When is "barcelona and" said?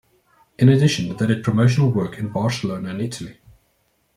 2.31-3.01